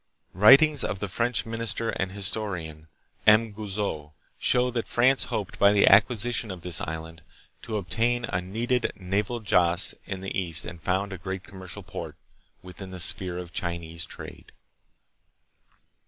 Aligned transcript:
Writings 0.33 0.83
of 0.83 0.97
the 0.97 1.07
French 1.07 1.45
minister 1.45 1.91
and 1.91 2.11
historian, 2.11 2.87
M. 3.27 3.51
Guizot, 3.53 4.13
show 4.39 4.71
that 4.71 4.87
France 4.87 5.25
hoped, 5.25 5.59
by 5.59 5.71
the 5.71 5.85
acquisition 5.85 6.49
of 6.49 6.61
this 6.61 6.81
island, 6.81 7.21
to 7.61 7.77
obtain 7.77 8.25
a 8.25 8.41
needed, 8.41 8.91
naval 8.95 9.39
Jaase 9.41 9.93
in 10.07 10.21
the 10.21 10.35
East 10.35 10.65
and 10.65 10.81
found 10.81 11.13
a 11.13 11.19
great 11.19 11.43
commercial 11.43 11.83
port 11.83 12.15
within 12.63 12.89
the 12.89 12.99
sphere 12.99 13.37
of 13.37 13.53
Chinese 13.53 14.07
trade. 14.07 14.51